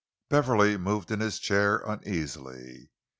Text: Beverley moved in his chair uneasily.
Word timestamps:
Beverley 0.29 0.77
moved 0.77 1.11
in 1.11 1.19
his 1.19 1.37
chair 1.37 1.77
uneasily. 1.85 2.89